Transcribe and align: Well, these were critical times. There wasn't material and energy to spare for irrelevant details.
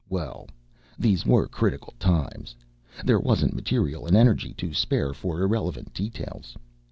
Well, 0.09 0.47
these 0.97 1.27
were 1.27 1.45
critical 1.47 1.93
times. 1.99 2.55
There 3.05 3.19
wasn't 3.19 3.53
material 3.53 4.07
and 4.07 4.17
energy 4.17 4.51
to 4.55 4.73
spare 4.73 5.13
for 5.13 5.41
irrelevant 5.43 5.93
details. 5.93 6.57